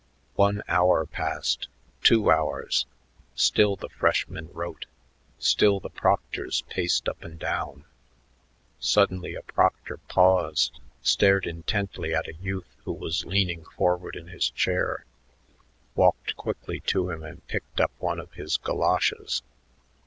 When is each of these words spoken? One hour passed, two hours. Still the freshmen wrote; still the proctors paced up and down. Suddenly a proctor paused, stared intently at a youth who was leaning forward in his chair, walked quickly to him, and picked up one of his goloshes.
One 0.33 0.63
hour 0.67 1.05
passed, 1.05 1.67
two 2.01 2.31
hours. 2.31 2.87
Still 3.35 3.75
the 3.75 3.87
freshmen 3.89 4.49
wrote; 4.51 4.87
still 5.37 5.79
the 5.79 5.91
proctors 5.91 6.63
paced 6.71 7.07
up 7.07 7.23
and 7.23 7.37
down. 7.37 7.85
Suddenly 8.79 9.35
a 9.35 9.43
proctor 9.43 9.97
paused, 10.07 10.79
stared 11.03 11.45
intently 11.45 12.15
at 12.15 12.27
a 12.27 12.33
youth 12.33 12.75
who 12.83 12.93
was 12.93 13.25
leaning 13.25 13.63
forward 13.63 14.15
in 14.15 14.25
his 14.29 14.49
chair, 14.49 15.05
walked 15.93 16.35
quickly 16.35 16.79
to 16.87 17.11
him, 17.11 17.21
and 17.23 17.45
picked 17.45 17.79
up 17.79 17.91
one 17.99 18.19
of 18.19 18.33
his 18.33 18.57
goloshes. 18.57 19.43